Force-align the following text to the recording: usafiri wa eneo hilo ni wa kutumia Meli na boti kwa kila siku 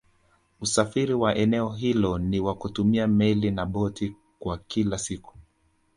usafiri 0.61 1.13
wa 1.13 1.35
eneo 1.35 1.69
hilo 1.69 2.17
ni 2.17 2.39
wa 2.39 2.55
kutumia 2.55 3.07
Meli 3.07 3.51
na 3.51 3.65
boti 3.65 4.15
kwa 4.39 4.57
kila 4.57 4.97
siku 4.97 5.33